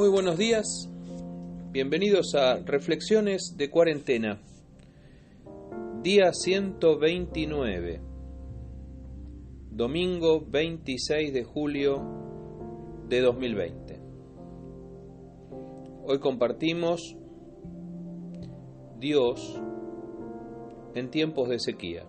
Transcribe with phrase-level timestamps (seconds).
[0.00, 0.88] Muy buenos días,
[1.72, 4.40] bienvenidos a Reflexiones de Cuarentena,
[6.02, 8.00] día 129,
[9.70, 12.00] domingo 26 de julio
[13.10, 14.00] de 2020.
[16.06, 17.14] Hoy compartimos
[18.98, 19.60] Dios
[20.94, 22.06] en tiempos de sequía.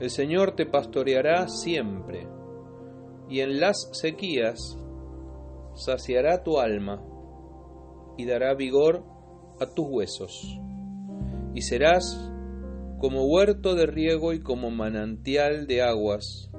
[0.00, 2.26] El Señor te pastoreará siempre,
[3.28, 4.76] y en las sequías
[5.76, 7.02] saciará tu alma
[8.16, 9.04] y dará vigor
[9.60, 10.58] a tus huesos,
[11.54, 12.32] y serás
[12.98, 16.50] como huerto de riego y como manantial de aguas,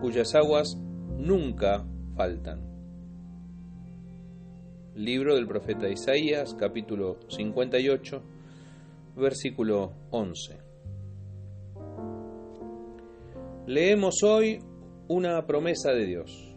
[0.00, 0.76] cuyas aguas
[1.18, 2.62] nunca faltan.
[4.94, 8.22] Libro del profeta Isaías, capítulo 58,
[9.16, 10.58] versículo 11.
[13.66, 14.60] Leemos hoy
[15.08, 16.53] una promesa de Dios.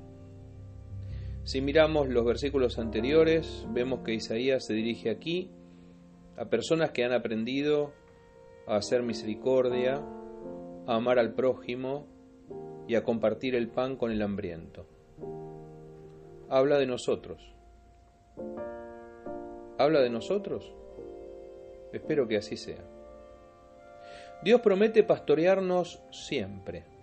[1.47, 5.49] Si miramos los versículos anteriores, vemos que Isaías se dirige aquí
[6.35, 7.93] a personas que han aprendido
[8.67, 10.03] a hacer misericordia,
[10.85, 12.05] a amar al prójimo
[12.85, 14.87] y a compartir el pan con el hambriento.
[16.49, 17.55] Habla de nosotros.
[19.77, 20.75] ¿Habla de nosotros?
[21.93, 22.83] Espero que así sea.
[24.43, 26.97] Dios promete pastorearnos siempre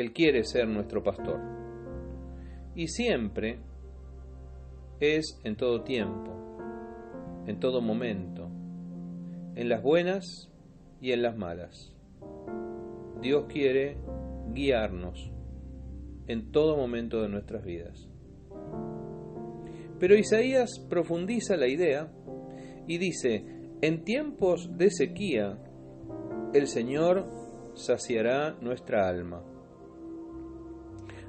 [0.00, 1.69] él quiere ser nuestro pastor.
[2.74, 3.58] Y siempre
[5.00, 6.30] es en todo tiempo,
[7.46, 8.50] en todo momento,
[9.54, 10.50] en las buenas
[11.00, 11.94] y en las malas.
[13.20, 13.96] Dios quiere
[14.52, 15.30] guiarnos
[16.26, 18.08] en todo momento de nuestras vidas.
[19.98, 22.10] Pero Isaías profundiza la idea
[22.86, 23.44] y dice,
[23.82, 25.58] en tiempos de sequía,
[26.54, 27.26] el Señor
[27.74, 29.42] saciará nuestra alma.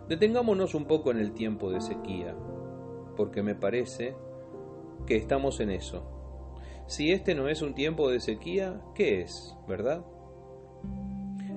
[0.08, 2.36] Detengámonos un poco en el tiempo de sequía,
[3.16, 4.16] porque me parece
[5.06, 6.06] que estamos en eso.
[6.88, 10.06] Si este no es un tiempo de sequía, ¿qué es, verdad?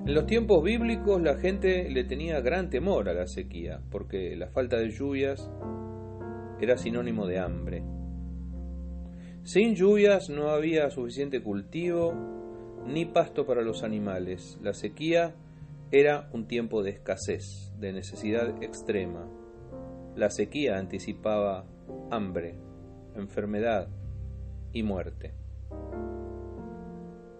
[0.05, 4.47] En los tiempos bíblicos la gente le tenía gran temor a la sequía, porque la
[4.49, 5.49] falta de lluvias
[6.61, 7.83] era sinónimo de hambre.
[9.43, 12.13] Sin lluvias no había suficiente cultivo
[12.85, 14.59] ni pasto para los animales.
[14.61, 15.35] La sequía
[15.91, 19.29] era un tiempo de escasez, de necesidad extrema.
[20.15, 21.65] La sequía anticipaba
[22.09, 22.55] hambre,
[23.15, 23.87] enfermedad
[24.73, 25.33] y muerte.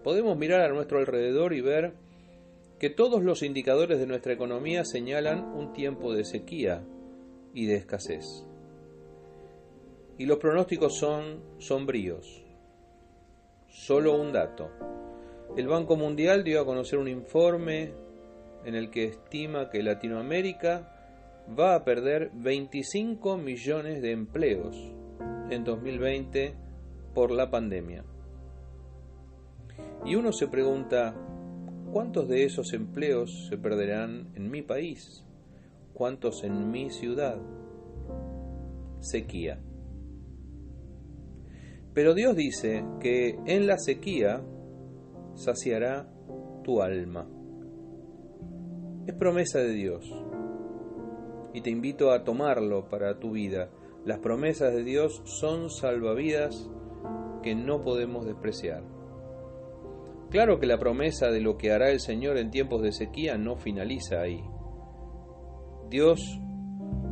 [0.04, 1.94] Podemos mirar a nuestro alrededor y ver
[2.78, 6.84] que todos los indicadores de nuestra economía señalan un tiempo de sequía
[7.54, 8.46] y de escasez.
[10.18, 12.44] Y los pronósticos son sombríos.
[13.68, 14.70] Solo un dato.
[15.56, 18.05] El Banco Mundial dio a conocer un informe
[18.64, 20.92] en el que estima que Latinoamérica
[21.58, 24.76] va a perder 25 millones de empleos
[25.50, 26.54] en 2020
[27.14, 28.04] por la pandemia.
[30.04, 31.14] Y uno se pregunta,
[31.92, 35.24] ¿cuántos de esos empleos se perderán en mi país?
[35.94, 37.38] ¿Cuántos en mi ciudad?
[39.00, 39.60] Sequía.
[41.94, 44.42] Pero Dios dice que en la sequía
[45.34, 46.08] saciará
[46.62, 47.26] tu alma
[49.06, 50.04] es promesa de Dios.
[51.54, 53.70] Y te invito a tomarlo para tu vida.
[54.04, 56.68] Las promesas de Dios son salvavidas
[57.42, 58.82] que no podemos despreciar.
[60.30, 63.56] Claro que la promesa de lo que hará el Señor en tiempos de sequía no
[63.56, 64.42] finaliza ahí.
[65.88, 66.20] Dios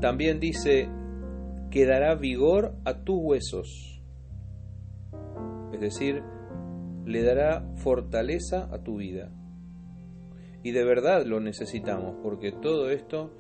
[0.01, 0.89] también dice
[1.71, 4.03] que dará vigor a tus huesos.
[5.73, 6.23] Es decir,
[7.05, 9.31] le dará fortaleza a tu vida.
[10.65, 13.31] Y de verdad lo necesitamos, porque todo esto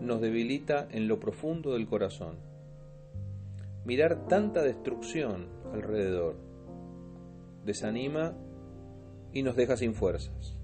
[0.00, 2.36] nos debilita en lo profundo del corazón.
[3.84, 6.36] Mirar tanta destrucción alrededor
[7.64, 8.34] desanima
[9.32, 10.58] y nos deja sin fuerzas.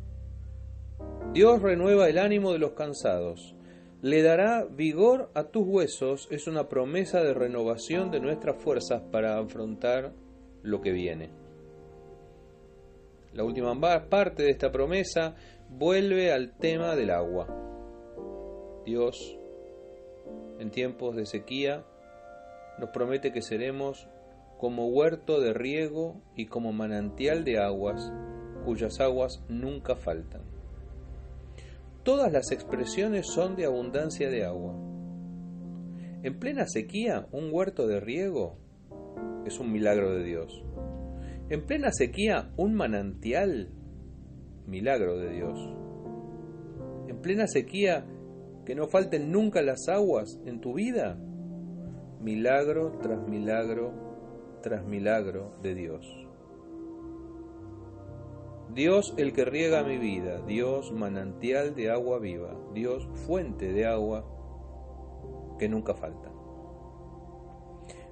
[1.32, 3.54] Dios renueva el ánimo de los cansados,
[4.02, 9.38] le dará vigor a tus huesos, es una promesa de renovación de nuestras fuerzas para
[9.38, 10.12] afrontar
[10.62, 11.30] lo que viene.
[13.34, 13.78] La última
[14.08, 15.36] parte de esta promesa
[15.70, 17.46] vuelve al tema del agua.
[18.84, 19.36] Dios,
[20.58, 21.84] en tiempos de sequía,
[22.78, 24.08] nos promete que seremos
[24.58, 28.12] como huerto de riego y como manantial de aguas,
[28.64, 30.42] cuyas aguas nunca faltan.
[32.02, 34.74] Todas las expresiones son de abundancia de agua.
[36.22, 38.56] En plena sequía, un huerto de riego
[39.44, 40.64] es un milagro de Dios.
[41.50, 43.70] En plena sequía, un manantial
[44.68, 45.58] milagro de Dios.
[47.08, 48.06] En plena sequía,
[48.64, 51.18] que no falten nunca las aguas en tu vida,
[52.20, 54.08] milagro tras milagro
[54.62, 56.28] tras milagro de Dios.
[58.74, 64.24] Dios el que riega mi vida, Dios manantial de agua viva, Dios fuente de agua
[65.58, 66.30] que nunca falta.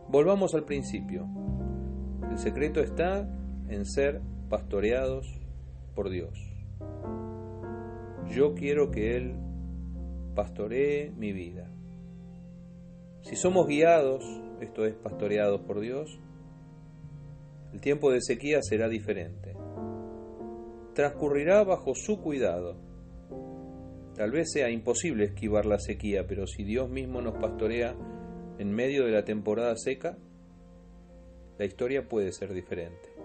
[0.09, 1.29] Volvamos al principio.
[2.31, 3.29] El secreto está
[3.69, 5.46] en ser pastoreados
[5.97, 6.39] por Dios.
[8.31, 9.35] Yo quiero que Él
[10.37, 11.69] pastoree mi vida.
[13.23, 14.25] Si somos guiados,
[14.61, 16.21] esto es pastoreados por Dios,
[17.73, 19.57] el tiempo de sequía será diferente
[20.97, 22.75] transcurrirá bajo su cuidado.
[24.15, 27.95] Tal vez sea imposible esquivar la sequía, pero si Dios mismo nos pastorea
[28.59, 30.17] en medio de la temporada seca,
[31.59, 33.16] la historia puede ser diferente.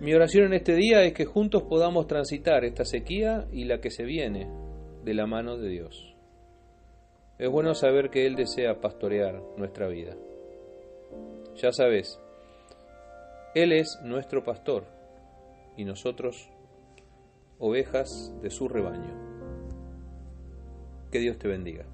[0.00, 3.90] Mi oración en este día es que juntos podamos transitar esta sequía y la que
[3.90, 4.48] se viene
[5.02, 6.14] de la mano de Dios.
[7.36, 10.16] Es bueno saber que Él desea pastorear nuestra vida.
[11.56, 12.20] Ya sabes,
[13.56, 14.84] Él es nuestro pastor
[15.76, 16.48] y nosotros
[17.58, 19.14] ovejas de su rebaño.
[21.10, 21.86] Que Dios te bendiga.